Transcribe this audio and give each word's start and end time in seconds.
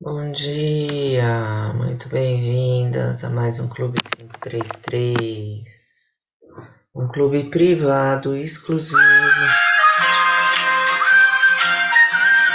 Bom 0.00 0.30
dia, 0.30 1.72
muito 1.74 2.08
bem-vindas 2.08 3.24
a 3.24 3.30
mais 3.30 3.58
um 3.58 3.66
Clube 3.66 3.98
533, 4.16 5.64
um 6.94 7.08
clube 7.08 7.50
privado 7.50 8.36
exclusivo, 8.36 8.96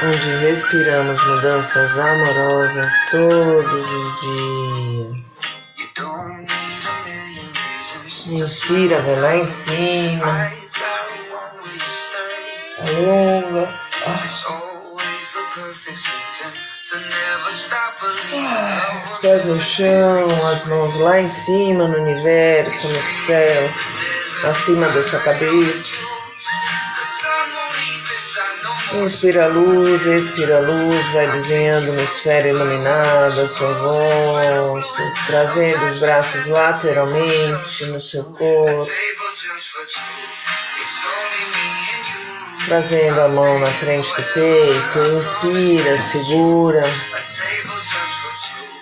onde 0.06 0.36
respiramos 0.38 1.22
mudanças 1.28 2.00
amorosas 2.00 2.94
todos 3.12 3.92
os 3.92 4.22
dias. 4.22 5.22
Inspira, 8.28 9.02
vai 9.02 9.20
lá 9.20 9.36
em 9.36 9.48
cima, 9.48 10.50
alonga. 12.80 13.68
Ah. 14.08 14.73
Os 19.04 19.18
pés 19.20 19.46
no 19.46 19.60
chão, 19.60 20.48
as 20.48 20.64
mãos 20.66 20.96
lá 21.00 21.20
em 21.20 21.30
cima 21.30 21.88
no 21.88 21.98
universo, 21.98 22.88
no 22.88 23.04
céu, 23.26 23.70
acima 24.50 24.88
da 24.90 25.02
sua 25.02 25.20
cabeça. 25.20 26.04
Inspira 28.94 29.46
a 29.46 29.48
luz, 29.48 30.06
expira 30.06 30.58
a 30.58 30.60
luz, 30.60 31.12
vai 31.14 31.32
desenhando 31.32 31.92
uma 31.92 32.02
esfera 32.04 32.48
iluminada 32.48 33.48
sua 33.48 33.74
volta, 33.74 35.14
trazendo 35.26 35.84
os 35.86 36.00
braços 36.00 36.46
lateralmente 36.46 37.86
no 37.88 38.00
seu 38.00 38.24
corpo. 38.24 38.88
Trazendo 42.74 43.22
a 43.22 43.28
mão 43.28 43.60
na 43.60 43.68
frente 43.68 44.10
do 44.16 44.24
peito, 44.34 45.00
inspira, 45.16 45.96
segura, 45.96 46.84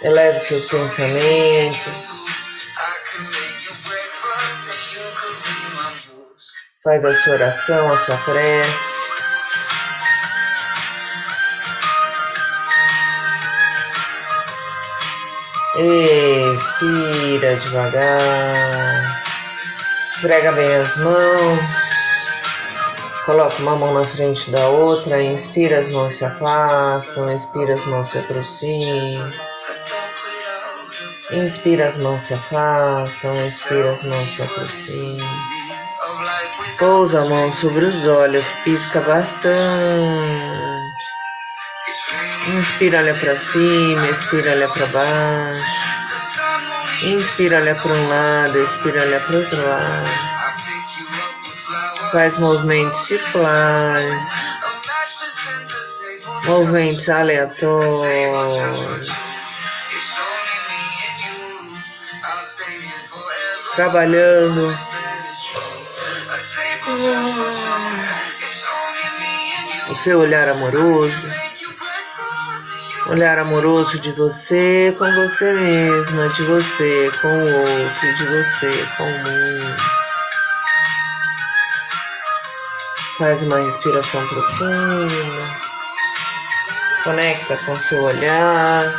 eleve 0.02 0.40
seus 0.40 0.64
pensamentos. 0.64 1.94
Faz 6.82 7.04
a 7.04 7.14
sua 7.14 7.34
oração, 7.34 7.92
a 7.92 7.98
sua 7.98 8.16
prece. 8.20 8.72
Expira 16.56 17.58
devagar. 17.58 19.22
Esfrega 20.16 20.54
bem 20.54 20.76
as 20.76 20.96
mãos. 20.96 21.91
Coloca 23.26 23.62
uma 23.62 23.76
mão 23.76 23.94
na 23.94 24.04
frente 24.04 24.50
da 24.50 24.68
outra, 24.68 25.22
inspira, 25.22 25.78
as 25.78 25.90
mãos 25.90 26.16
se 26.16 26.26
afastam, 26.26 27.32
expira, 27.32 27.76
as 27.76 27.86
mãos 27.86 28.10
se 28.10 28.18
aproximam. 28.18 29.32
Inspira, 31.32 31.86
as 31.86 31.98
mãos 31.98 32.22
se 32.24 32.34
afastam, 32.34 33.46
expira, 33.46 33.92
as 33.92 34.02
mãos 34.02 34.28
se 34.28 34.42
aproximam. 34.42 35.30
Pousa 36.80 37.22
a 37.22 37.26
mão 37.26 37.54
sobre 37.54 37.86
os 37.86 38.08
olhos, 38.08 38.46
pisca 38.64 39.02
bastante. 39.02 39.52
Inspira, 42.58 42.98
olha 42.98 43.14
para 43.14 43.36
cima, 43.36 44.10
expira, 44.10 44.52
olha 44.52 44.68
para 44.68 44.86
baixo. 44.88 45.64
Inspira, 47.04 47.58
olha 47.58 47.76
para 47.76 47.92
um 47.94 48.10
lado, 48.10 48.64
expira, 48.64 49.02
olha 49.04 49.20
para 49.20 49.38
outro 49.38 49.62
lado 49.62 50.31
faz 52.12 52.38
movimentos 52.38 53.06
circulares, 53.06 54.12
movimentos 56.46 57.08
aleatórios, 57.08 59.08
trabalhando. 63.76 64.76
O 69.90 69.96
seu 69.96 70.20
olhar 70.20 70.50
amoroso, 70.50 71.28
olhar 73.08 73.40
amoroso 73.40 74.00
de 74.00 74.12
você 74.14 74.96
com 74.98 75.12
você 75.16 75.54
mesma, 75.54 76.30
de 76.30 76.44
você 76.44 77.12
com 77.22 77.28
o 77.28 77.60
outro, 77.60 78.16
de 78.16 78.26
você 78.26 78.88
com 78.98 79.04
o 79.04 79.20
mundo. 79.20 80.01
Faz 83.22 83.44
uma 83.44 83.60
respiração 83.60 84.28
profunda. 84.30 85.12
Conecta 87.04 87.56
com 87.58 87.76
seu 87.76 88.02
olhar. 88.02 88.92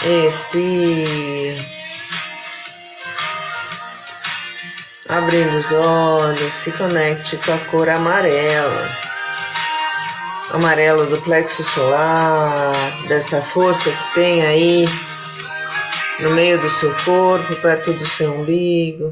Expira. 0.00 1.64
Abrindo 5.08 5.56
os 5.56 5.72
olhos, 5.72 6.54
se 6.54 6.70
conecte 6.70 7.36
com 7.38 7.52
a 7.52 7.58
cor 7.68 7.88
amarela. 7.88 8.88
Amarelo 10.52 11.06
do 11.06 11.20
plexo 11.22 11.64
solar, 11.64 12.72
dessa 13.08 13.42
força 13.42 13.90
que 13.90 14.14
tem 14.14 14.46
aí 14.46 14.84
no 16.20 16.30
meio 16.30 16.56
do 16.60 16.70
seu 16.70 16.94
corpo, 17.04 17.56
perto 17.56 17.92
do 17.92 18.06
seu 18.06 18.32
umbigo. 18.32 19.10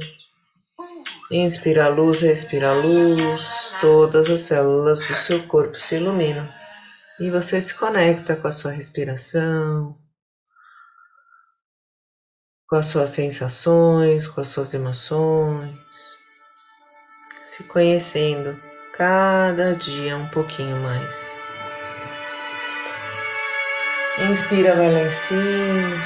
Inspira 1.32 1.87
a 1.87 1.88
luz, 1.88 2.20
respira 2.20 2.72
a 2.72 2.75
luz, 2.75 3.72
todas 3.81 4.28
as 4.28 4.41
células 4.41 4.98
do 4.98 5.15
seu 5.15 5.43
corpo 5.44 5.78
se 5.78 5.94
iluminam 5.94 6.47
e 7.19 7.31
você 7.31 7.59
se 7.59 7.75
conecta 7.75 8.37
com 8.37 8.48
a 8.48 8.53
sua 8.53 8.70
respiração, 8.70 9.98
com 12.69 12.76
as 12.76 12.84
suas 12.84 13.09
sensações, 13.09 14.26
com 14.26 14.42
as 14.42 14.48
suas 14.48 14.75
emoções, 14.75 15.75
se 17.47 17.65
conhecendo 17.65 18.60
cada 18.92 19.75
dia 19.75 20.19
um 20.19 20.28
pouquinho 20.28 20.76
mais. 20.82 21.16
Inspira, 24.19 24.76
vai 24.76 24.92
lá 24.92 25.00
em 25.00 25.10
cima. 25.10 25.97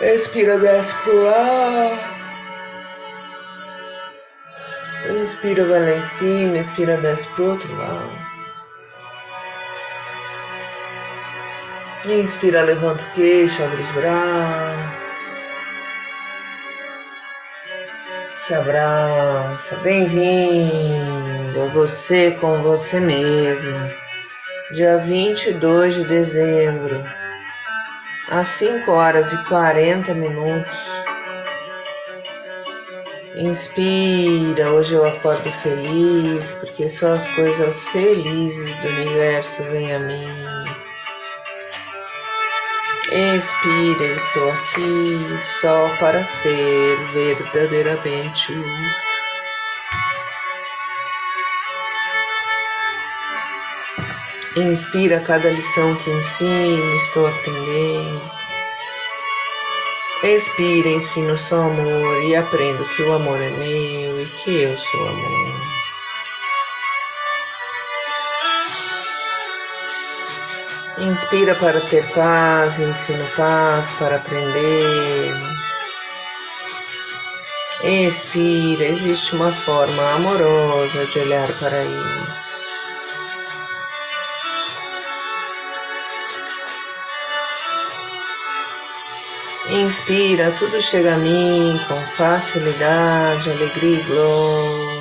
Expira, 0.00 0.58
desce 0.58 0.94
pro 1.02 1.28
ar. 1.28 2.21
Inspira, 5.22 5.64
vai 5.64 5.78
lá 5.78 5.92
em 5.98 6.02
cima, 6.02 6.58
expira, 6.58 6.96
desce 6.96 7.28
pro 7.28 7.50
outro 7.50 7.72
lado. 7.76 8.10
Inspira, 12.06 12.62
levanta 12.62 13.04
o 13.04 13.10
queixo, 13.12 13.62
abre 13.62 13.82
os 13.82 13.90
braços. 13.92 15.06
Se 18.34 18.52
abraça, 18.52 19.76
bem-vindo 19.76 21.68
você 21.72 22.32
com 22.40 22.60
você 22.60 22.98
mesmo. 22.98 23.78
Dia 24.72 24.98
22 24.98 25.94
de 25.94 26.04
dezembro, 26.04 27.00
às 28.28 28.48
5 28.48 28.90
horas 28.90 29.32
e 29.32 29.44
40 29.44 30.14
minutos. 30.14 31.01
Inspira, 33.34 34.72
hoje 34.72 34.92
eu 34.92 35.06
acordo 35.06 35.50
feliz, 35.50 36.52
porque 36.60 36.86
só 36.86 37.14
as 37.14 37.26
coisas 37.28 37.88
felizes 37.88 38.76
do 38.76 38.88
universo 38.88 39.62
vêm 39.64 39.94
a 39.94 39.98
mim. 39.98 40.66
Expira, 43.10 44.04
eu 44.04 44.16
estou 44.16 44.50
aqui 44.50 45.38
só 45.40 45.88
para 45.98 46.22
ser 46.22 46.98
verdadeiramente. 47.14 48.52
Inspira 54.56 55.20
cada 55.20 55.48
lição 55.48 55.96
que 55.96 56.10
ensino, 56.10 56.96
estou 56.96 57.26
aprendendo. 57.26 58.41
Expira, 60.22 60.88
ensino 60.88 61.36
só 61.36 61.62
amor 61.62 62.22
e 62.22 62.36
aprendo 62.36 62.86
que 62.94 63.02
o 63.02 63.12
amor 63.12 63.40
é 63.40 63.50
meu 63.50 64.22
e 64.22 64.26
que 64.44 64.62
eu 64.62 64.78
sou 64.78 65.08
amor. 65.08 65.72
Inspira 70.98 71.56
para 71.56 71.80
ter 71.80 72.08
paz, 72.14 72.78
ensino 72.78 73.26
paz 73.36 73.90
para 73.98 74.16
aprender. 74.16 75.34
Expira, 77.82 78.84
existe 78.84 79.34
uma 79.34 79.50
forma 79.50 80.12
amorosa 80.12 81.04
de 81.06 81.18
olhar 81.18 81.48
para 81.58 81.78
ele. 81.78 82.51
inspira, 89.82 90.52
tudo 90.52 90.80
chega 90.80 91.14
a 91.14 91.18
mim 91.18 91.80
com 91.88 92.00
facilidade, 92.16 93.50
alegria 93.50 93.98
e 93.98 94.02
glória. 94.02 94.92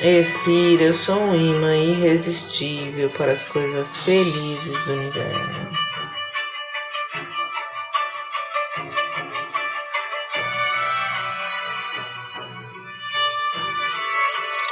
Expira, 0.00 0.84
eu 0.84 0.94
sou 0.94 1.20
um 1.20 1.34
imã 1.34 1.76
irresistível 1.76 3.10
para 3.10 3.32
as 3.32 3.42
coisas 3.44 3.98
felizes 3.98 4.80
do 4.84 4.92
universo. 4.92 5.89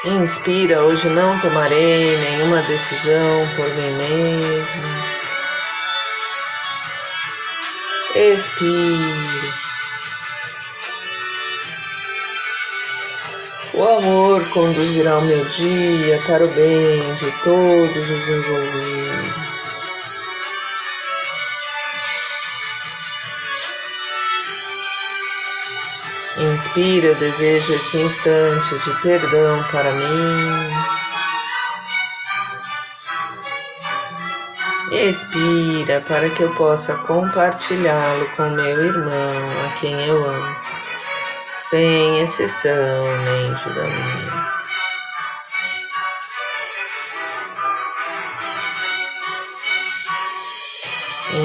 Inspira, 0.09 0.83
hoje 0.83 1.07
não 1.11 1.39
tomarei 1.39 2.17
nenhuma 2.17 2.63
decisão 2.63 3.47
por 3.55 3.69
mim 3.75 3.91
mesmo. 3.93 4.83
Expira. 8.15 9.69
O 13.75 13.85
amor 13.85 14.49
conduzirá 14.49 15.19
o 15.19 15.27
meu 15.27 15.45
dia 15.45 16.19
para 16.27 16.43
o 16.43 16.49
bem 16.49 17.15
de 17.17 17.31
todos 17.45 18.11
os 18.11 18.29
envolvidos. 18.29 19.08
Inspira, 26.59 27.07
eu 27.07 27.15
desejo 27.15 27.73
esse 27.73 27.99
instante 27.99 28.77
de 28.81 28.91
perdão 29.01 29.63
para 29.71 29.93
mim. 29.93 30.73
Expira 34.91 36.01
para 36.01 36.29
que 36.31 36.43
eu 36.43 36.53
possa 36.57 36.97
compartilhá-lo 37.07 38.29
com 38.35 38.51
meu 38.51 38.87
irmão, 38.87 39.51
a 39.67 39.79
quem 39.79 40.05
eu 40.05 40.25
amo 40.25 40.57
sem 41.53 42.23
exceção 42.23 43.07
nem 43.23 43.55
julgamento. 43.55 44.49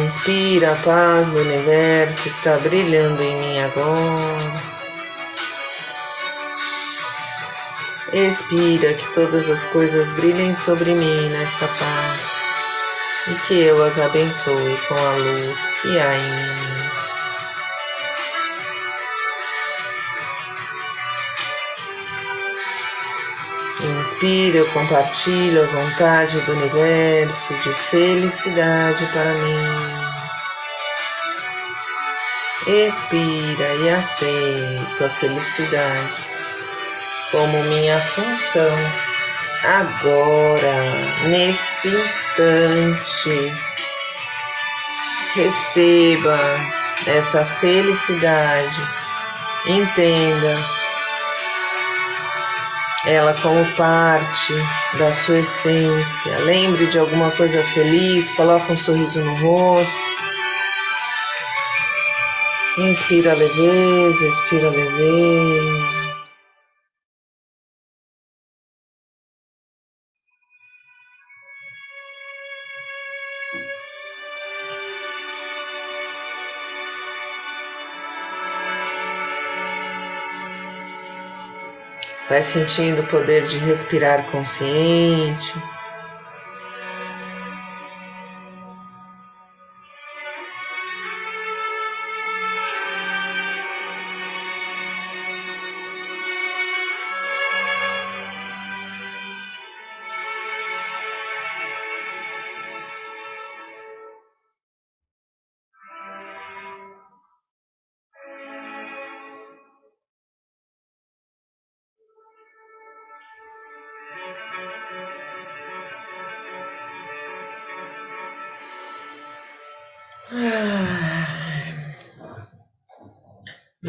Inspira, 0.04 0.72
a 0.72 0.76
paz 0.78 1.30
do 1.30 1.40
universo 1.40 2.30
está 2.30 2.58
brilhando 2.58 3.22
em 3.22 3.36
mim 3.38 3.60
agora. 3.60 4.83
Expira 8.14 8.94
que 8.94 9.12
todas 9.16 9.50
as 9.50 9.66
coisas 9.66 10.12
brilhem 10.12 10.54
sobre 10.54 10.94
mim 10.94 11.30
nesta 11.30 11.68
paz 11.68 12.44
e 13.28 13.34
que 13.48 13.60
eu 13.60 13.84
as 13.84 13.98
abençoe 13.98 14.78
com 14.88 14.94
a 14.94 15.16
luz 15.16 15.60
que 15.82 16.00
há 16.00 16.16
em 16.16 16.22
mim. 23.82 24.00
Inspira, 24.00 24.58
eu 24.60 24.68
compartilho 24.74 25.64
a 25.64 25.66
vontade 25.66 26.40
do 26.42 26.52
universo 26.52 27.56
de 27.64 27.74
felicidade 27.74 29.04
para 29.08 29.34
mim. 29.34 29.58
Expira 32.68 33.74
e 33.74 33.90
aceito 33.90 35.04
a 35.04 35.10
felicidade 35.10 36.33
como 37.34 37.64
minha 37.64 38.00
função 38.00 38.78
agora, 39.64 41.28
nesse 41.28 41.88
instante. 41.88 43.52
Receba 45.34 46.40
essa 47.08 47.44
felicidade, 47.44 48.88
entenda 49.66 50.56
ela 53.08 53.34
como 53.42 53.66
parte 53.76 54.54
da 55.00 55.12
sua 55.12 55.40
essência. 55.40 56.38
Lembre 56.42 56.86
de 56.86 57.00
alguma 57.00 57.32
coisa 57.32 57.64
feliz, 57.74 58.30
coloque 58.36 58.72
um 58.72 58.78
sorriso 58.78 59.20
no 59.20 59.36
rosto. 59.38 60.14
Inspira 62.78 63.34
leveza, 63.34 64.28
expira 64.28 64.70
leveza. 64.70 66.13
Vai 82.34 82.42
sentindo 82.42 83.04
o 83.04 83.06
poder 83.06 83.46
de 83.46 83.60
respirar 83.60 84.26
consciente. 84.32 85.54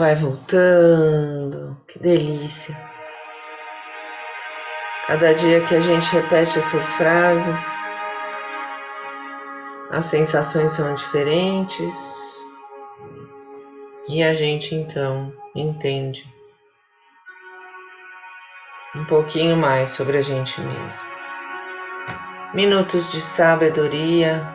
Vai 0.04 0.16
voltando, 0.16 1.80
que 1.88 1.98
delícia. 1.98 2.78
Cada 5.06 5.32
dia 5.32 5.62
que 5.62 5.74
a 5.74 5.80
gente 5.80 6.12
repete 6.12 6.58
essas 6.58 6.92
frases, 6.92 7.66
as 9.90 10.04
sensações 10.04 10.72
são 10.72 10.94
diferentes 10.94 11.94
e 14.06 14.22
a 14.22 14.34
gente 14.34 14.74
então 14.74 15.32
entende 15.56 16.30
um 18.94 19.06
pouquinho 19.06 19.56
mais 19.56 19.88
sobre 19.88 20.18
a 20.18 20.22
gente 20.22 20.60
mesmo. 20.60 21.06
Minutos 22.52 23.10
de 23.10 23.22
sabedoria 23.22 24.53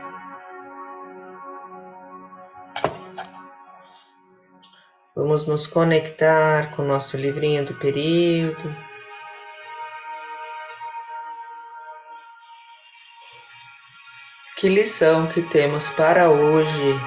Vamos 5.20 5.46
nos 5.46 5.68
conectar 5.68 6.74
com 6.74 6.82
o 6.82 6.88
nosso 6.88 7.18
livrinho 7.18 7.66
do 7.66 7.74
período. 7.74 8.74
Que 14.56 14.70
lição 14.70 15.28
que 15.28 15.42
temos 15.42 15.90
para 15.90 16.30
hoje? 16.30 17.02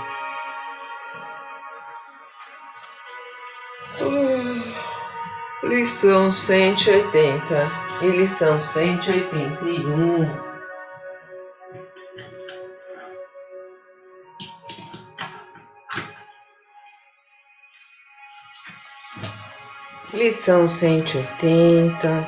Uh, 4.02 5.66
lição 5.66 6.30
180 6.30 7.70
e 8.02 8.08
lição 8.08 8.60
181. 8.60 10.51
Lição 20.14 20.68
180. 20.68 22.26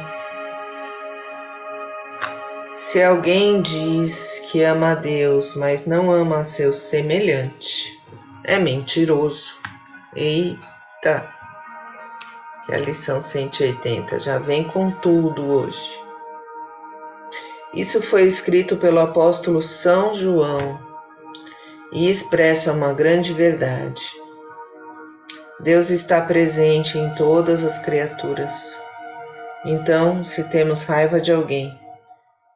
Se 2.77 3.03
alguém 3.03 3.61
diz 3.61 4.39
que 4.51 4.63
ama 4.63 4.93
a 4.93 4.95
Deus, 4.95 5.55
mas 5.55 5.85
não 5.85 6.11
ama 6.11 6.45
seu 6.45 6.73
semelhante, 6.73 8.03
é 8.43 8.59
mentiroso. 8.59 9.59
Eita! 10.17 11.29
Que 12.65 12.75
a 12.75 12.79
lição 12.79 13.21
180 13.21 14.19
já 14.19 14.39
vem 14.39 14.65
com 14.65 14.91
tudo 14.91 15.45
hoje. 15.45 16.01
Isso 17.75 18.01
foi 18.01 18.23
escrito 18.23 18.79
pelo 18.79 19.01
apóstolo 19.01 19.61
São 19.61 20.15
João 20.15 20.81
e 21.93 22.09
expressa 22.09 22.73
uma 22.73 22.95
grande 22.95 23.35
verdade. 23.35 24.24
Deus 25.61 25.91
está 25.91 26.21
presente 26.21 26.99
em 26.99 27.15
todas 27.15 27.65
as 27.65 27.79
criaturas. 27.79 28.81
Então, 29.65 30.25
se 30.25 30.45
temos 30.51 30.83
raiva 30.83 31.21
de 31.21 31.33
alguém, 31.33 31.79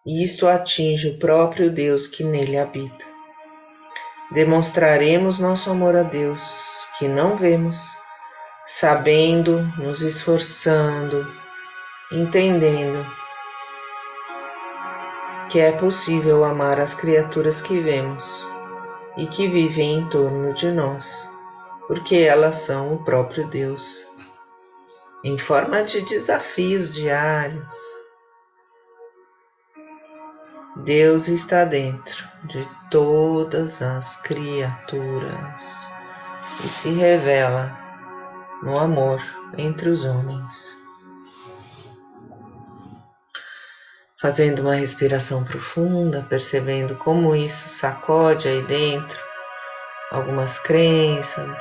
isto 0.05 0.49
atinge 0.49 1.11
o 1.11 1.19
próprio 1.19 1.71
Deus 1.71 2.07
que 2.07 2.25
nele 2.25 2.59
habita, 2.59 3.05
demonstraremos 4.33 5.39
nosso 5.39 5.71
amor 5.71 5.95
a 5.97 6.03
Deus, 6.03 6.43
que 6.99 7.07
não 7.07 7.37
vemos, 7.37 7.79
sabendo, 8.67 9.63
nos 9.79 10.03
esforçando, 10.03 11.27
entendendo 12.11 13.07
que 15.49 15.61
é 15.61 15.73
possível 15.73 16.45
amar 16.45 16.81
as 16.81 16.95
criaturas 16.95 17.61
que 17.61 17.81
vemos 17.81 18.47
e 19.17 19.27
que 19.27 19.49
vivem 19.49 20.01
em 20.01 20.09
torno 20.09 20.53
de 20.53 20.71
nós, 20.71 21.28
porque 21.89 22.17
elas 22.17 22.57
são 22.57 22.95
o 22.95 23.03
próprio 23.03 23.49
Deus, 23.49 24.07
em 25.25 25.39
forma 25.39 25.83
de 25.83 26.03
desafios 26.03 26.95
diários. 26.95 27.73
Deus 30.85 31.27
está 31.29 31.65
dentro 31.65 32.29
de 32.45 32.69
todas 32.91 33.81
as 33.81 34.21
criaturas 34.21 35.91
e 36.63 36.69
se 36.69 36.91
revela 36.91 37.77
no 38.63 38.79
amor 38.79 39.21
entre 39.57 39.89
os 39.89 40.05
homens. 40.05 40.77
Fazendo 44.21 44.61
uma 44.61 44.75
respiração 44.75 45.43
profunda, 45.43 46.27
percebendo 46.29 46.97
como 46.97 47.35
isso 47.35 47.69
sacode 47.69 48.47
aí 48.47 48.63
dentro 48.63 49.28
algumas 50.11 50.59
crenças, 50.59 51.59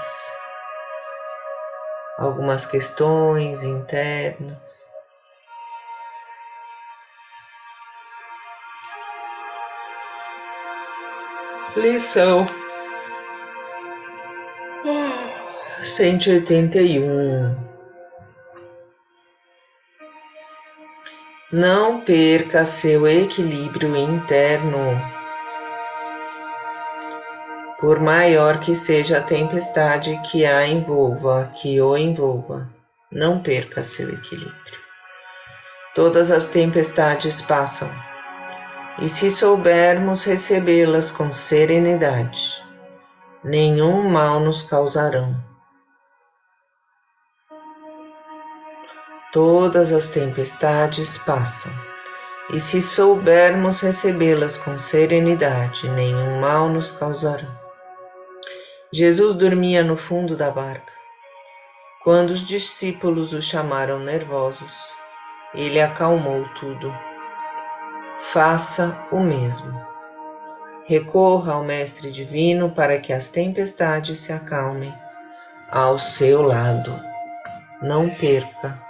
algumas 2.17 2.65
questões 2.65 3.63
internas. 3.63 4.87
Lição 11.75 12.47
cento 15.83 16.27
e 16.27 16.33
oitenta 16.33 16.79
e 16.79 16.99
um. 16.99 17.55
Não 21.51 22.01
perca 22.01 22.65
seu 22.65 23.07
equilíbrio 23.07 23.95
interno. 23.95 25.16
Por 27.79 27.99
maior 27.99 28.59
que 28.59 28.73
seja 28.73 29.19
a 29.19 29.21
tempestade 29.21 30.19
que 30.31 30.43
a 30.47 30.65
envolva, 30.65 31.51
que 31.55 31.79
o 31.79 31.95
envolva, 31.95 32.67
não 33.13 33.39
perca 33.39 33.83
seu 33.83 34.09
equilíbrio. 34.09 34.79
Todas 35.93 36.31
as 36.31 36.47
tempestades 36.47 37.39
passam, 37.39 37.91
e 38.97 39.07
se 39.07 39.29
soubermos 39.29 40.23
recebê-las 40.23 41.11
com 41.11 41.31
serenidade, 41.31 42.59
nenhum 43.43 44.09
mal 44.09 44.39
nos 44.39 44.63
causarão. 44.63 45.35
Todas 49.31 49.91
as 49.91 50.07
tempestades 50.07 51.15
passam, 51.19 51.71
e 52.49 52.59
se 52.59 52.81
soubermos 52.81 53.81
recebê-las 53.81 54.57
com 54.57 54.79
serenidade, 54.79 55.87
nenhum 55.89 56.39
mal 56.39 56.69
nos 56.69 56.89
causará. 56.89 57.66
Jesus 58.91 59.35
dormia 59.35 59.83
no 59.83 59.97
fundo 59.97 60.37
da 60.37 60.49
barca. 60.49 60.93
Quando 62.05 62.29
os 62.29 62.39
discípulos 62.39 63.33
o 63.33 63.41
chamaram 63.41 63.99
nervosos, 63.99 64.73
ele 65.53 65.81
acalmou 65.81 66.47
tudo. 66.57 66.95
Faça 68.17 69.05
o 69.11 69.19
mesmo. 69.19 69.77
Recorra 70.85 71.53
ao 71.53 71.63
Mestre 71.63 72.09
Divino 72.11 72.69
para 72.71 72.97
que 72.97 73.11
as 73.11 73.27
tempestades 73.27 74.19
se 74.19 74.31
acalmem 74.31 74.93
ao 75.69 75.99
seu 75.99 76.41
lado. 76.41 76.97
Não 77.81 78.09
perca 78.09 78.81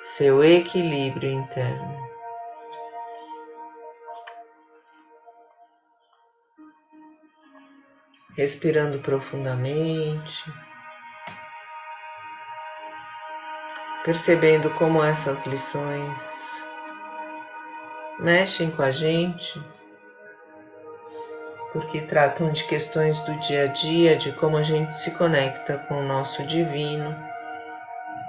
seu 0.00 0.42
equilíbrio 0.42 1.30
interno. 1.30 2.05
Respirando 8.36 8.98
profundamente, 8.98 10.44
percebendo 14.04 14.70
como 14.74 15.02
essas 15.02 15.46
lições 15.46 16.46
mexem 18.18 18.70
com 18.70 18.82
a 18.82 18.90
gente, 18.90 19.60
porque 21.72 22.00
tratam 22.02 22.52
de 22.52 22.64
questões 22.64 23.18
do 23.20 23.38
dia 23.40 23.64
a 23.64 23.66
dia, 23.66 24.16
de 24.16 24.32
como 24.32 24.56
a 24.56 24.62
gente 24.62 24.94
se 24.94 25.10
conecta 25.12 25.78
com 25.78 26.00
o 26.00 26.06
nosso 26.06 26.44
divino 26.44 27.14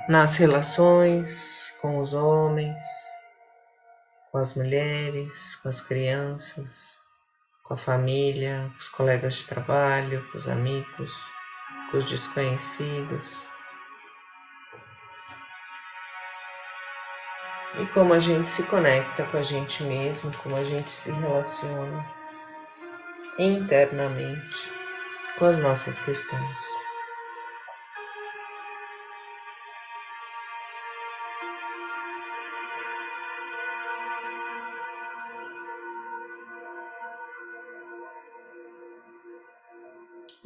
nas 0.07 0.37
relações 0.37 1.73
com 1.81 1.99
os 1.99 2.13
homens, 2.13 2.83
com 4.31 4.37
as 4.37 4.55
mulheres, 4.55 5.55
com 5.55 5.69
as 5.69 5.81
crianças, 5.81 6.96
com 7.67 7.73
a 7.73 7.77
família, 7.77 8.71
com 8.73 8.79
os 8.79 8.89
colegas 8.89 9.35
de 9.35 9.47
trabalho, 9.47 10.25
com 10.31 10.37
os 10.37 10.47
amigos, 10.47 11.13
com 11.91 11.97
os 11.97 12.05
desconhecidos. 12.05 13.21
E 17.79 17.85
como 17.87 18.13
a 18.13 18.19
gente 18.19 18.49
se 18.49 18.63
conecta 18.63 19.25
com 19.25 19.37
a 19.37 19.43
gente 19.43 19.83
mesmo, 19.83 20.31
como 20.37 20.55
a 20.55 20.63
gente 20.63 20.89
se 20.89 21.11
relaciona 21.11 22.09
internamente 23.37 24.71
com 25.37 25.45
as 25.45 25.57
nossas 25.57 25.99
questões. 25.99 26.86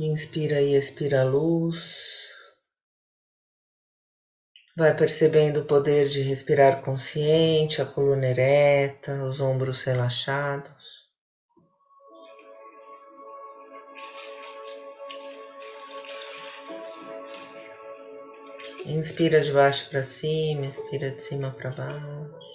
Inspira 0.03 0.59
e 0.59 0.73
expira 0.73 1.21
a 1.21 1.23
luz. 1.23 2.27
Vai 4.75 4.95
percebendo 4.95 5.59
o 5.59 5.65
poder 5.65 6.07
de 6.07 6.23
respirar 6.23 6.81
consciente, 6.81 7.83
a 7.83 7.85
coluna 7.85 8.25
ereta, 8.25 9.23
os 9.23 9.39
ombros 9.39 9.83
relaxados. 9.83 11.07
Inspira 18.83 19.39
de 19.39 19.51
baixo 19.51 19.87
para 19.91 20.01
cima, 20.01 20.65
expira 20.65 21.11
de 21.11 21.21
cima 21.21 21.51
para 21.51 21.69
baixo. 21.69 22.50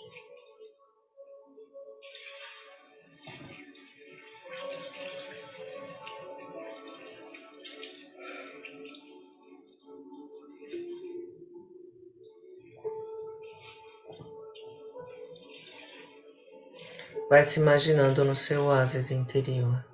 Vai 17.37 17.45
se 17.45 17.61
imaginando 17.61 18.25
no 18.25 18.35
seu 18.35 18.65
oásis 18.65 19.11
interior. 19.11 19.85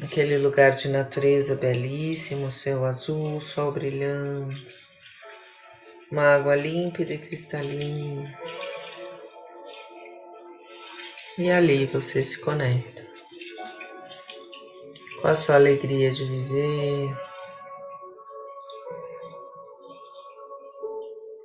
Aquele 0.00 0.38
lugar 0.38 0.76
de 0.76 0.86
natureza 0.86 1.56
belíssimo, 1.56 2.52
céu 2.52 2.84
azul, 2.84 3.40
sol 3.40 3.72
brilhando, 3.72 4.54
uma 6.12 6.36
água 6.36 6.54
límpida 6.54 7.14
e 7.14 7.18
cristalina. 7.18 8.32
E 11.36 11.50
ali 11.50 11.86
você 11.86 12.22
se 12.22 12.40
conecta 12.40 13.04
com 15.20 15.26
a 15.26 15.34
sua 15.34 15.56
alegria 15.56 16.12
de 16.12 16.24
viver, 16.24 17.12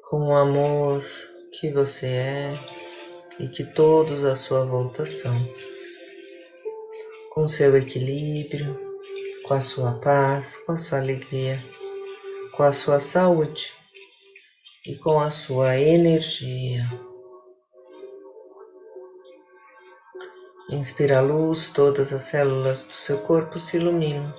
com 0.07 0.27
o 0.27 0.35
amor 0.35 1.03
que 1.59 1.71
você 1.71 2.05
é 2.05 2.78
e 3.39 3.47
que 3.47 3.63
todos 3.63 4.25
à 4.25 4.35
sua 4.35 4.65
volta 4.65 5.05
são, 5.05 5.33
com 7.33 7.47
seu 7.47 7.75
equilíbrio, 7.77 8.77
com 9.47 9.53
a 9.53 9.61
sua 9.61 9.93
paz, 9.93 10.57
com 10.57 10.73
a 10.73 10.77
sua 10.77 10.99
alegria, 10.99 11.63
com 12.51 12.63
a 12.63 12.71
sua 12.73 12.99
saúde 12.99 13.73
e 14.85 14.95
com 14.97 15.19
a 15.19 15.31
sua 15.31 15.77
energia. 15.77 16.85
Inspira 20.69 21.19
a 21.19 21.21
luz, 21.21 21.69
todas 21.69 22.13
as 22.13 22.23
células 22.23 22.83
do 22.83 22.93
seu 22.93 23.19
corpo 23.19 23.59
se 23.59 23.77
iluminam. 23.77 24.33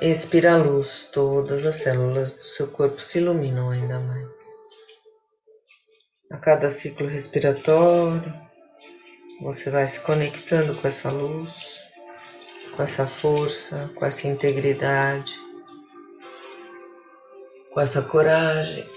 Expira 0.00 0.54
a 0.54 0.56
luz, 0.56 1.08
todas 1.12 1.64
as 1.64 1.76
células 1.76 2.32
do 2.32 2.42
seu 2.42 2.66
corpo 2.66 3.00
se 3.00 3.18
iluminam 3.18 3.70
ainda 3.70 4.00
mais 4.00 4.41
a 6.32 6.38
cada 6.38 6.70
ciclo 6.70 7.06
respiratório, 7.06 8.34
você 9.42 9.68
vai 9.68 9.86
se 9.86 10.00
conectando 10.00 10.74
com 10.74 10.88
essa 10.88 11.10
luz, 11.10 11.54
com 12.74 12.82
essa 12.82 13.06
força, 13.06 13.90
com 13.94 14.06
essa 14.06 14.26
integridade, 14.26 15.34
com 17.70 17.80
essa 17.80 18.00
coragem, 18.00 18.88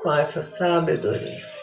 com 0.00 0.12
essa 0.12 0.42
sabedoria. 0.42 1.57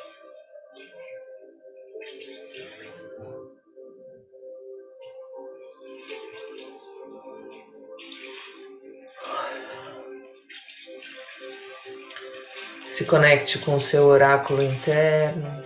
Se 12.96 13.04
conecte 13.04 13.60
com 13.60 13.76
o 13.76 13.82
seu 13.82 14.06
oráculo 14.06 14.64
interno. 14.64 15.66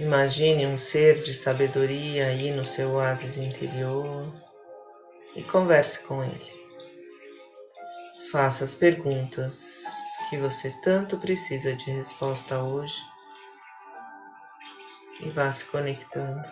Imagine 0.00 0.66
um 0.66 0.76
ser 0.76 1.22
de 1.22 1.32
sabedoria 1.32 2.26
aí 2.26 2.50
no 2.50 2.66
seu 2.66 2.94
oásis 2.94 3.38
interior 3.38 4.34
e 5.36 5.44
converse 5.44 6.02
com 6.02 6.24
ele. 6.24 6.52
Faça 8.32 8.64
as 8.64 8.74
perguntas 8.74 9.84
que 10.28 10.38
você 10.38 10.74
tanto 10.82 11.16
precisa 11.18 11.72
de 11.76 11.88
resposta 11.88 12.58
hoje 12.58 12.96
e 15.20 15.30
vá 15.30 15.52
se 15.52 15.66
conectando. 15.66 16.44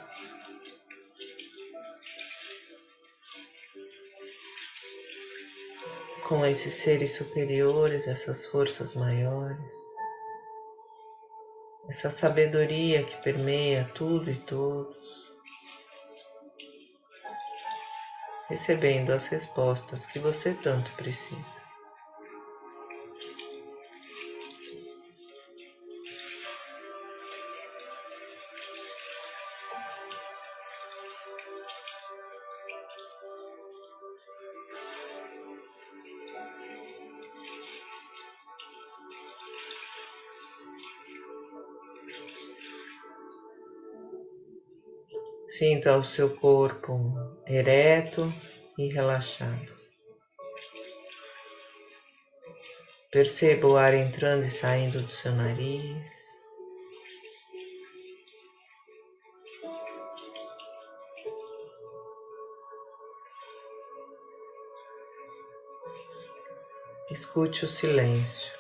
Com 6.27 6.45
esses 6.45 6.73
seres 6.73 7.15
superiores, 7.17 8.09
essas 8.09 8.47
forças 8.47 8.95
maiores, 8.95 9.73
essa 11.87 12.09
sabedoria 12.09 13.05
que 13.05 13.23
permeia 13.23 13.85
tudo 13.95 14.31
e 14.31 14.39
todos, 14.39 14.97
recebendo 18.49 19.11
as 19.11 19.27
respostas 19.27 20.07
que 20.07 20.19
você 20.19 20.55
tanto 20.55 20.91
precisa. 20.93 21.54
Sinta 45.57 45.97
o 45.97 46.03
seu 46.03 46.35
corpo 46.35 47.15
ereto 47.47 48.35
e 48.77 48.89
relaxado. 48.89 49.73
Perceba 53.13 53.69
o 53.69 53.77
ar 53.77 53.95
entrando 53.95 54.45
e 54.45 54.51
saindo 54.51 55.01
do 55.03 55.13
seu 55.13 55.31
nariz. 55.31 56.11
Escute 67.13 67.65
o 67.65 67.69
silêncio. 67.69 68.54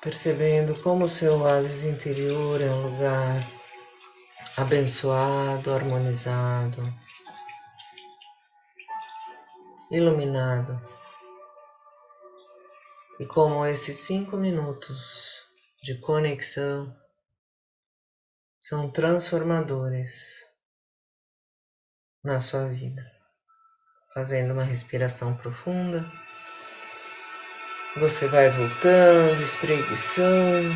Percebendo 0.00 0.80
como 0.82 1.08
seu 1.08 1.40
oásis 1.40 1.84
interior 1.84 2.60
é 2.60 2.70
um 2.70 2.90
lugar 2.90 3.42
abençoado, 4.56 5.72
harmonizado, 5.72 6.82
iluminado. 9.90 10.80
E 13.20 13.26
como 13.26 13.66
esses 13.66 13.96
cinco 13.98 14.36
minutos 14.36 15.42
de 15.82 15.98
conexão 15.98 16.96
são 18.60 18.90
transformadores 18.90 20.44
na 22.22 22.40
sua 22.40 22.68
vida. 22.68 23.02
Fazendo 24.14 24.52
uma 24.52 24.64
respiração 24.64 25.36
profunda. 25.36 26.04
Você 27.96 28.28
vai 28.28 28.48
voltando, 28.50 29.42
espreguiçando. 29.42 30.74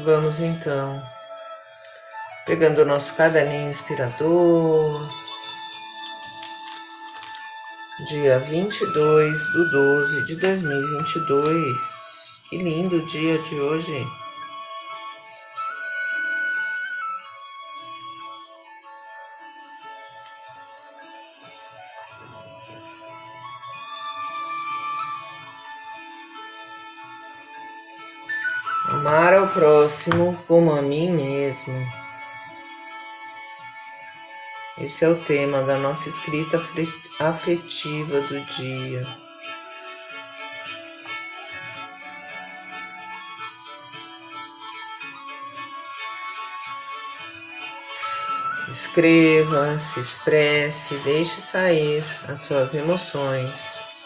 Vamos 0.00 0.38
então, 0.38 1.02
pegando 2.44 2.82
o 2.82 2.84
nosso 2.84 3.14
caderninho 3.14 3.70
inspirador, 3.70 5.08
dia 8.04 8.38
22 8.38 9.46
do 9.52 9.70
12 9.70 10.24
de 10.24 10.36
2022. 10.36 11.78
Que 12.50 12.58
lindo 12.58 13.04
dia 13.06 13.38
de 13.38 13.54
hoje. 13.58 14.06
Amar 28.90 29.32
ao 29.32 29.48
próximo 29.48 30.36
como 30.46 30.72
a 30.72 30.82
mim 30.82 31.10
mesmo. 31.10 32.03
Esse 34.84 35.02
é 35.02 35.08
o 35.08 35.16
tema 35.24 35.62
da 35.62 35.78
nossa 35.78 36.10
escrita 36.10 36.62
afetiva 37.18 38.20
do 38.20 38.38
dia. 38.42 39.06
Escreva, 48.68 49.78
se 49.78 50.00
expresse, 50.00 50.94
deixe 50.96 51.40
sair 51.40 52.04
as 52.28 52.40
suas 52.40 52.74
emoções, 52.74 53.54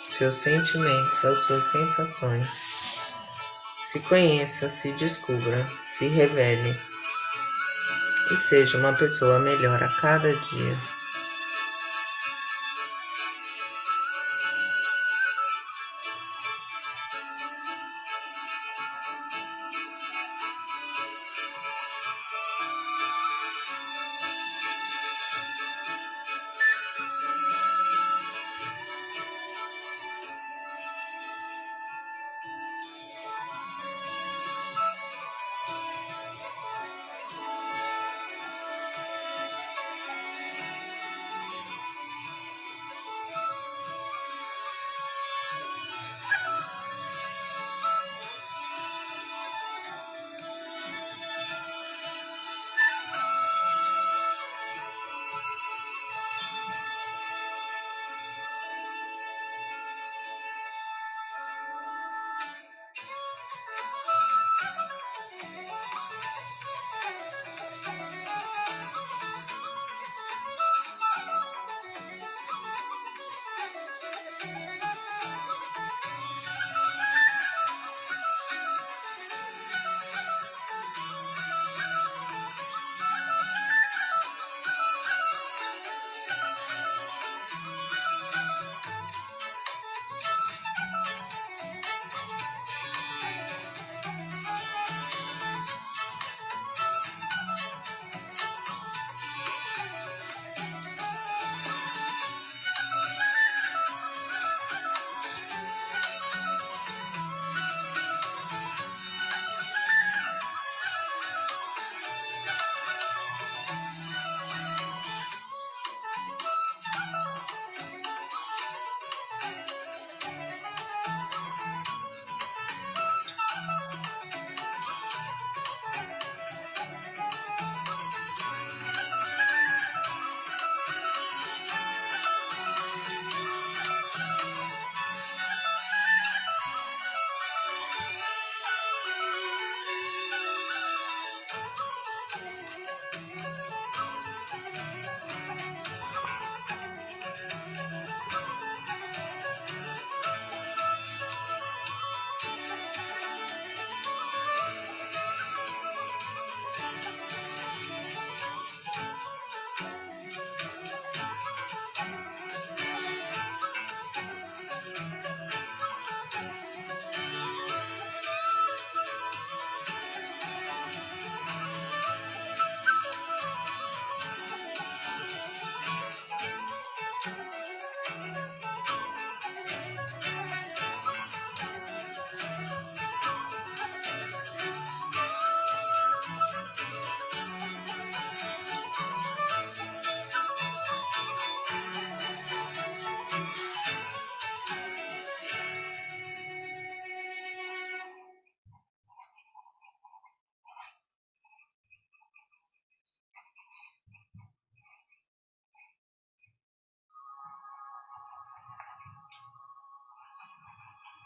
seus 0.06 0.36
sentimentos, 0.36 1.24
as 1.24 1.38
suas 1.40 1.64
sensações. 1.72 2.48
Se 3.84 3.98
conheça, 3.98 4.68
se 4.68 4.92
descubra, 4.92 5.68
se 5.88 6.06
revele 6.06 6.78
e 8.30 8.36
seja 8.36 8.78
uma 8.78 8.92
pessoa 8.92 9.38
melhor 9.38 9.82
a 9.82 9.88
cada 9.88 10.34
dia. 10.36 10.97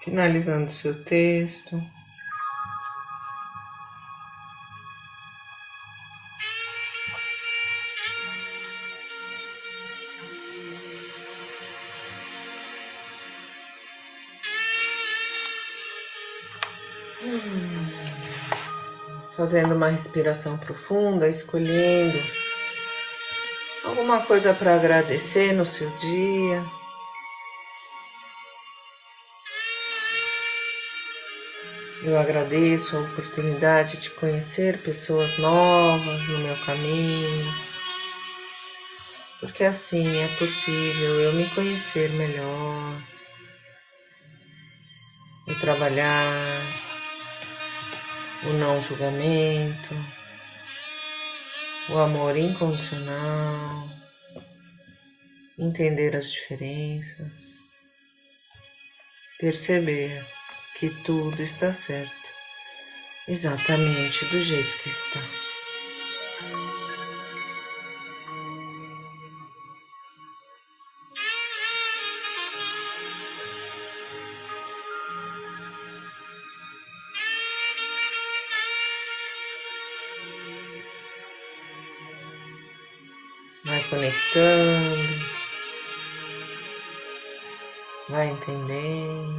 Finalizando 0.05 0.71
seu 0.73 1.05
texto. 1.05 1.81
Fazendo 19.37 19.75
uma 19.75 19.88
respiração 19.88 20.59
profunda, 20.59 21.29
escolhendo 21.29 22.19
alguma 23.85 24.21
coisa 24.27 24.53
para 24.53 24.75
agradecer 24.75 25.53
no 25.53 25.65
seu 25.65 25.88
dia. 25.99 26.82
Eu 32.05 32.19
agradeço 32.19 32.97
a 32.97 33.01
oportunidade 33.01 33.97
de 33.99 34.11
conhecer 34.11 34.83
pessoas 34.83 35.38
novas 35.38 36.29
no 36.29 36.38
meu 36.38 36.57
caminho, 36.67 37.47
porque 39.38 39.62
assim 39.62 40.05
é 40.21 40.27
possível 40.37 41.21
eu 41.21 41.33
me 41.33 41.49
conhecer 41.51 42.11
melhor, 42.11 43.01
e 45.47 45.55
trabalhar 45.55 46.67
o 48.47 48.53
não 48.55 48.81
julgamento, 48.81 49.95
o 51.88 51.99
amor 51.99 52.37
incondicional, 52.37 53.88
entender 55.57 56.17
as 56.17 56.33
diferenças, 56.33 57.59
perceber 59.38 60.21
que 60.83 60.90
tudo 61.05 61.40
está 61.40 61.73
certo, 61.73 62.29
exatamente 63.29 64.25
do 64.33 64.40
jeito 64.40 64.83
que 64.83 64.88
está. 64.88 65.21
Vai 83.64 83.81
conectando, 83.88 85.25
vai 88.09 88.31
entendendo. 88.31 89.32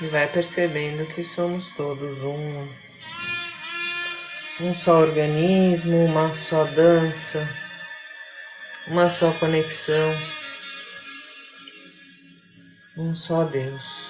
E 0.00 0.06
vai 0.06 0.28
percebendo 0.28 1.06
que 1.06 1.24
somos 1.24 1.68
todos 1.70 2.22
um, 2.22 2.68
um 4.60 4.74
só 4.74 5.00
organismo, 5.00 6.04
uma 6.04 6.32
só 6.32 6.64
dança, 6.64 7.48
uma 8.86 9.08
só 9.08 9.32
conexão, 9.32 10.14
um 12.96 13.14
só 13.14 13.44
Deus. 13.44 14.08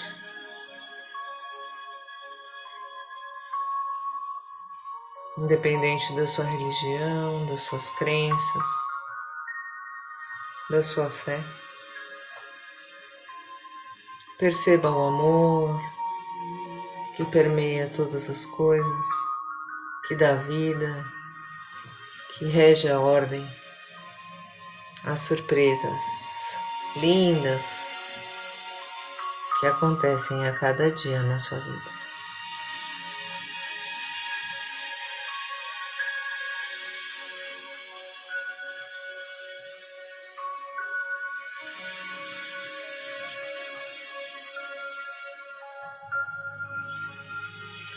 Independente 5.39 6.15
da 6.17 6.27
sua 6.27 6.45
religião, 6.45 7.47
das 7.47 7.63
suas 7.63 7.89
crenças, 7.91 8.88
da 10.71 10.83
sua 10.83 11.09
fé. 11.09 11.43
Perceba 14.39 14.91
o 14.91 15.09
amor 15.09 15.81
que 17.17 17.25
permeia 17.25 17.89
todas 17.89 18.29
as 18.31 18.45
coisas, 18.47 19.07
que 20.07 20.15
dá 20.15 20.35
vida, 20.35 21.05
que 22.35 22.45
rege 22.45 22.89
a 22.89 23.01
ordem, 23.01 23.45
as 25.05 25.21
surpresas 25.21 26.01
lindas 26.97 27.97
que 29.59 29.67
acontecem 29.67 30.47
a 30.47 30.53
cada 30.53 30.91
dia 30.93 31.21
na 31.23 31.39
sua 31.39 31.59
vida. 31.59 31.98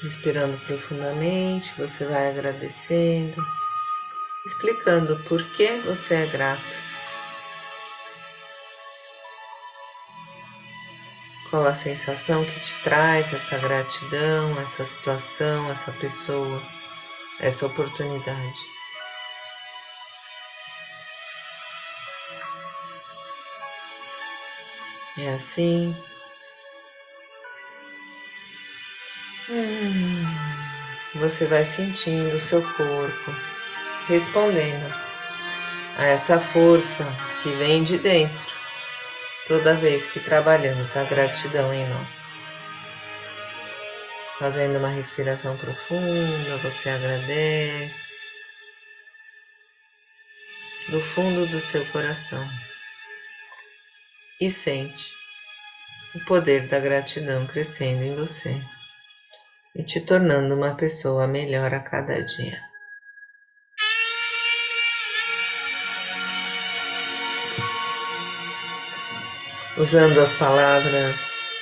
Respirando 0.02 0.58
profundamente, 0.66 1.72
você 1.78 2.06
vai 2.06 2.30
agradecendo, 2.30 3.40
explicando 4.48 5.16
por 5.26 5.44
que 5.52 5.78
você 5.82 6.16
é 6.16 6.26
grato. 6.26 6.92
Qual 11.52 11.68
a 11.68 11.76
sensação 11.76 12.44
que 12.46 12.60
te 12.62 12.82
traz 12.82 13.32
essa 13.32 13.58
gratidão, 13.60 14.60
essa 14.60 14.84
situação, 14.86 15.70
essa 15.70 15.92
pessoa, 15.92 16.64
essa 17.40 17.68
oportunidade? 17.68 18.58
É 25.20 25.36
assim 25.36 25.96
você 31.32 31.46
vai 31.46 31.64
sentindo 31.64 32.36
o 32.36 32.40
seu 32.42 32.62
corpo 32.74 33.32
respondendo 34.06 34.94
a 35.98 36.06
essa 36.08 36.38
força 36.38 37.06
que 37.42 37.50
vem 37.52 37.86
de 37.86 37.98
dentro 37.98 38.54
toda 39.48 39.74
vez 39.76 40.06
que 40.08 40.20
trabalhamos 40.20 40.98
a 40.98 41.06
gratidão 41.06 41.74
em 41.74 41.88
nós. 41.88 42.22
Fazendo 44.40 44.78
uma 44.78 44.90
respiração 44.90 45.56
profunda, 45.56 46.58
você 46.58 46.90
agradece 46.90 48.28
do 50.90 51.00
fundo 51.00 51.46
do 51.48 51.62
seu 51.62 51.86
coração 51.88 52.46
e 54.42 54.52
sente 54.52 55.14
o 56.14 56.20
poder 56.26 56.68
da 56.68 56.80
gratidão 56.80 57.48
crescendo 57.48 58.04
em 58.04 58.16
você 58.16 58.62
e 59.76 59.84
te 59.84 60.02
tornando 60.02 60.56
uma 60.56 60.76
pessoa 60.76 61.28
melhor 61.28 61.74
a 61.74 61.80
cada 61.80 62.22
dia. 62.22 62.60
Usando 69.78 70.20
as 70.20 70.34
palavras 70.34 71.54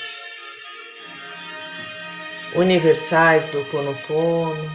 universais 2.56 3.46
do 3.48 3.64
Ponopono, 3.66 4.70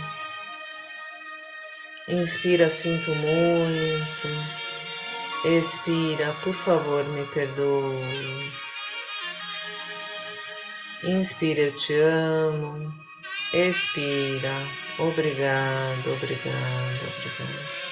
inspira, 2.08 2.70
sinto 2.70 3.12
muito, 3.14 4.28
expira, 5.44 6.32
por 6.44 6.54
favor, 6.54 7.04
me 7.08 7.26
perdoe. 7.26 8.52
Inspira, 11.02 11.60
eu 11.60 11.76
te 11.76 11.92
amo. 11.94 12.94
Expira. 13.54 14.66
Obrigado, 14.98 16.12
obrigado, 16.12 17.02
obrigado. 17.06 17.84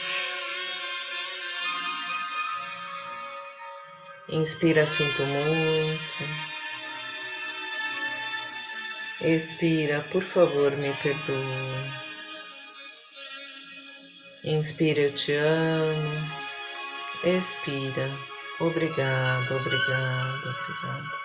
Inspira, 4.28 4.84
sinto 4.84 5.22
muito. 5.22 6.24
Expira, 9.20 10.00
por 10.10 10.24
favor, 10.24 10.76
me 10.76 10.92
perdoe. 10.94 11.92
Inspira, 14.42 15.02
eu 15.02 15.14
te 15.14 15.32
amo. 15.32 16.28
Expira. 17.22 18.10
Obrigado, 18.58 19.54
obrigado, 19.54 20.40
obrigado. 20.40 21.21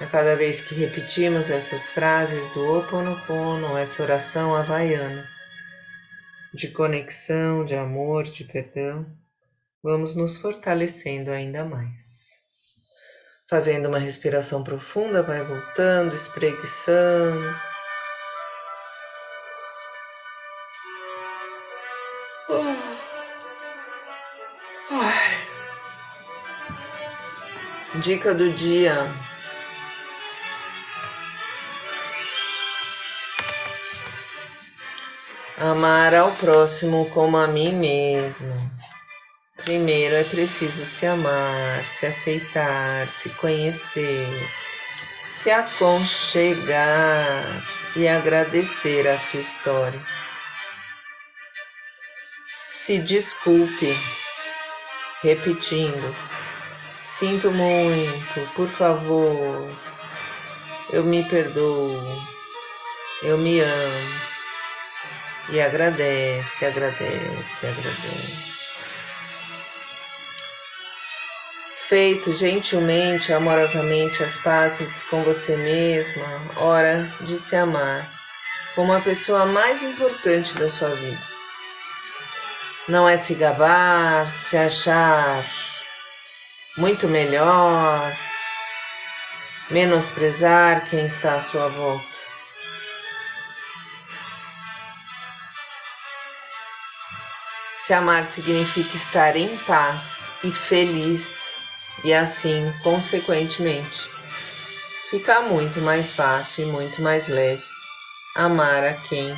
A 0.00 0.06
cada 0.06 0.36
vez 0.36 0.60
que 0.60 0.76
repetimos 0.76 1.50
essas 1.50 1.90
frases 1.90 2.46
do 2.52 2.60
Ho 2.60 2.78
Oponopono, 2.78 3.76
essa 3.76 4.00
oração 4.00 4.54
havaiana, 4.54 5.28
de 6.54 6.68
conexão, 6.68 7.64
de 7.64 7.74
amor, 7.74 8.22
de 8.22 8.44
perdão, 8.44 9.04
vamos 9.82 10.14
nos 10.14 10.38
fortalecendo 10.38 11.32
ainda 11.32 11.64
mais. 11.64 12.28
Fazendo 13.50 13.88
uma 13.88 13.98
respiração 13.98 14.62
profunda, 14.62 15.20
vai 15.20 15.42
voltando, 15.42 16.14
espreguiçando. 16.14 17.56
Dica 28.00 28.32
do 28.32 28.52
dia 28.52 29.12
Amar 35.60 36.14
ao 36.14 36.30
próximo 36.36 37.10
como 37.10 37.36
a 37.36 37.48
mim 37.48 37.74
mesmo. 37.74 38.54
Primeiro 39.64 40.14
é 40.14 40.22
preciso 40.22 40.86
se 40.86 41.04
amar, 41.04 41.84
se 41.84 42.06
aceitar, 42.06 43.10
se 43.10 43.28
conhecer, 43.30 44.48
se 45.24 45.50
aconchegar 45.50 46.62
e 47.96 48.06
agradecer 48.06 49.08
a 49.08 49.18
sua 49.18 49.40
história. 49.40 50.00
Se 52.70 53.00
desculpe, 53.00 53.98
repetindo: 55.24 56.14
Sinto 57.04 57.50
muito, 57.50 58.48
por 58.54 58.68
favor, 58.68 59.76
eu 60.92 61.02
me 61.02 61.28
perdoo, 61.28 62.00
eu 63.24 63.36
me 63.36 63.58
amo. 63.58 64.37
E 65.50 65.60
agradece, 65.60 66.66
agradece, 66.66 67.66
agradece. 67.66 68.58
Feito 71.88 72.32
gentilmente, 72.32 73.32
amorosamente 73.32 74.22
as 74.22 74.36
pazes 74.36 75.02
com 75.04 75.22
você 75.22 75.56
mesma, 75.56 76.42
hora 76.56 77.10
de 77.22 77.38
se 77.38 77.56
amar 77.56 78.12
como 78.74 78.92
a 78.92 79.00
pessoa 79.00 79.46
mais 79.46 79.82
importante 79.82 80.54
da 80.54 80.68
sua 80.68 80.90
vida. 80.90 81.22
Não 82.86 83.08
é 83.08 83.16
se 83.16 83.34
gabar, 83.34 84.30
se 84.30 84.56
achar 84.56 85.44
muito 86.76 87.08
melhor, 87.08 88.16
menosprezar 89.70 90.88
quem 90.88 91.06
está 91.06 91.34
à 91.36 91.40
sua 91.40 91.68
volta. 91.68 92.27
Se 97.88 97.94
amar 97.94 98.26
significa 98.26 98.94
estar 98.94 99.34
em 99.34 99.56
paz 99.60 100.30
e 100.44 100.52
feliz, 100.52 101.56
e 102.04 102.12
assim, 102.12 102.70
consequentemente, 102.82 104.10
fica 105.08 105.40
muito 105.40 105.80
mais 105.80 106.12
fácil 106.12 106.68
e 106.68 106.70
muito 106.70 107.00
mais 107.00 107.28
leve 107.28 107.64
amar 108.34 108.84
a 108.84 108.92
quem 108.92 109.34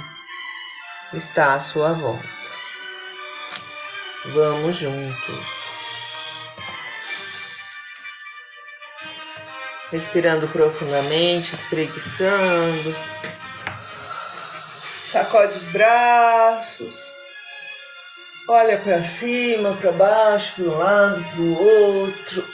está 1.12 1.54
à 1.54 1.60
sua 1.60 1.92
volta. 1.92 2.28
Vamos 4.34 4.78
juntos. 4.78 5.46
Respirando 9.92 10.48
profundamente, 10.48 11.54
espreguiçando. 11.54 12.96
Sacode 15.06 15.56
os 15.56 15.66
braços. 15.66 17.19
Olha 18.52 18.78
para 18.78 19.00
cima, 19.00 19.76
para 19.76 19.92
baixo, 19.92 20.56
para 20.56 20.64
um 20.64 20.76
lado, 20.76 21.22
para 21.22 21.40
o 21.40 22.02
outro. 22.02 22.44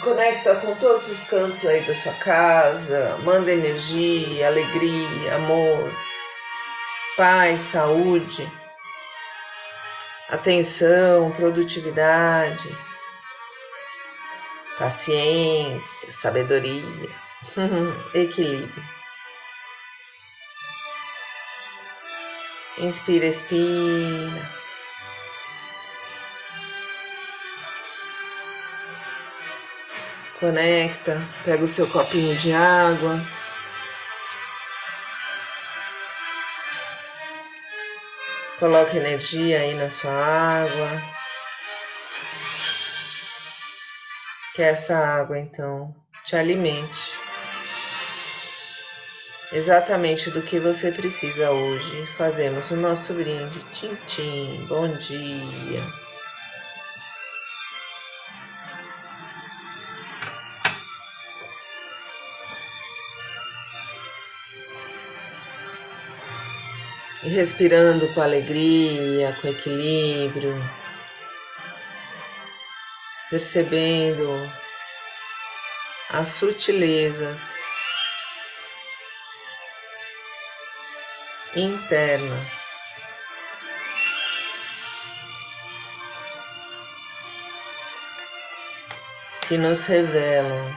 Conecta 0.00 0.54
com 0.56 0.74
todos 0.76 1.06
os 1.10 1.24
cantos 1.24 1.66
aí 1.66 1.82
da 1.82 1.94
sua 1.94 2.14
casa. 2.14 3.18
Manda 3.18 3.52
energia, 3.52 4.46
alegria, 4.46 5.34
amor, 5.34 5.94
paz, 7.18 7.60
saúde, 7.60 8.50
atenção, 10.30 11.30
produtividade, 11.32 12.78
paciência, 14.78 16.10
sabedoria, 16.10 17.10
equilíbrio. 18.14 18.82
Inspira, 22.78 23.26
expira. 23.26 24.63
Conecta, 30.44 31.26
pega 31.42 31.64
o 31.64 31.66
seu 31.66 31.88
copinho 31.88 32.36
de 32.36 32.52
água. 32.52 33.18
Coloque 38.58 38.98
energia 38.98 39.60
aí 39.60 39.72
na 39.72 39.88
sua 39.88 40.12
água. 40.12 41.02
Que 44.54 44.60
essa 44.60 44.94
água 44.94 45.38
então 45.38 45.96
te 46.26 46.36
alimente 46.36 47.18
exatamente 49.50 50.30
do 50.30 50.42
que 50.42 50.58
você 50.58 50.92
precisa 50.92 51.52
hoje. 51.52 52.06
Fazemos 52.18 52.70
o 52.70 52.76
nosso 52.76 53.14
brinde. 53.14 53.60
Tchim. 53.72 54.66
Bom 54.68 54.88
dia. 54.88 56.03
E 67.24 67.28
respirando 67.30 68.06
com 68.12 68.20
alegria, 68.20 69.36
com 69.40 69.48
equilíbrio, 69.48 70.54
percebendo 73.30 74.52
as 76.10 76.28
sutilezas 76.28 77.40
internas. 81.56 82.64
Que 89.48 89.58
nos 89.58 89.86
revelam 89.86 90.74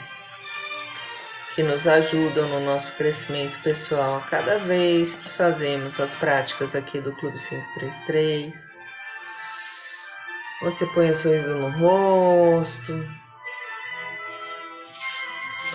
que 1.57 1.63
nos 1.63 1.87
ajudam 1.87 2.47
no 2.49 2.59
nosso 2.59 2.93
crescimento 2.93 3.57
pessoal 3.63 4.17
a 4.17 4.21
cada 4.21 4.59
vez 4.59 5.15
que 5.15 5.27
fazemos 5.27 5.99
as 5.99 6.13
práticas 6.13 6.75
aqui 6.75 7.01
do 7.01 7.11
Clube 7.13 7.35
533. 7.35 8.55
Você 10.61 10.85
põe 10.85 11.07
o 11.07 11.11
um 11.13 11.15
sorriso 11.15 11.55
no 11.55 11.71
rosto, 11.79 12.93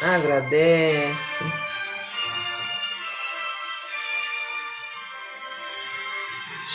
agradece. 0.02 1.44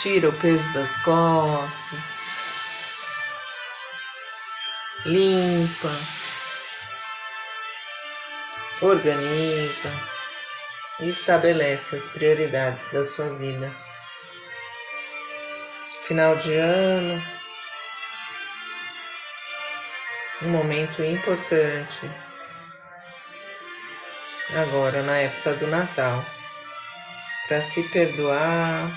Tira 0.02 0.28
o 0.28 0.32
peso 0.34 0.70
das 0.74 0.94
costas, 0.98 2.00
limpa 5.06 6.17
organiza 8.80 9.90
e 11.00 11.08
estabelece 11.10 11.96
as 11.96 12.06
prioridades 12.08 12.90
da 12.92 13.04
sua 13.04 13.28
vida. 13.34 13.74
Final 16.02 16.36
de 16.36 16.54
ano, 16.54 17.22
um 20.42 20.48
momento 20.48 21.02
importante, 21.02 22.10
agora 24.54 25.02
na 25.02 25.18
época 25.18 25.54
do 25.54 25.66
Natal, 25.66 26.24
para 27.48 27.60
se 27.60 27.82
perdoar, 27.90 28.90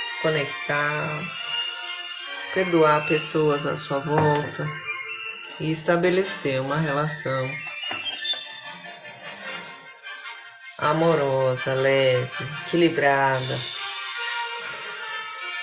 se 0.00 0.22
conectar, 0.22 1.20
perdoar 2.54 3.06
pessoas 3.06 3.66
à 3.66 3.76
sua 3.76 3.98
volta 3.98 4.66
e 5.58 5.70
estabelecer 5.70 6.60
uma 6.60 6.78
relação 6.78 7.69
amorosa, 10.80 11.74
leve, 11.74 12.44
equilibrada, 12.66 13.58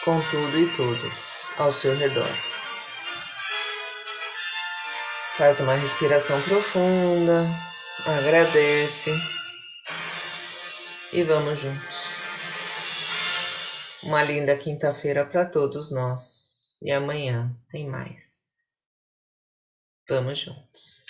com 0.06 0.22
tudo 0.30 0.58
e 0.58 0.76
todos 0.76 1.14
ao 1.58 1.72
seu 1.72 1.96
redor. 1.96 2.30
Faz 5.38 5.60
uma 5.60 5.76
respiração 5.76 6.42
profunda, 6.44 7.48
agradece 8.06 9.12
e 11.12 11.24
vamos 11.24 11.60
juntos. 11.60 12.08
Uma 14.04 14.24
linda 14.24 14.56
quinta-feira 14.56 15.26
para 15.26 15.46
todos 15.46 15.92
nós 15.92 16.78
e 16.82 16.92
amanhã 16.92 17.56
tem 17.70 17.88
mais. 17.88 18.78
Vamos 20.08 20.40
juntos. 20.40 21.06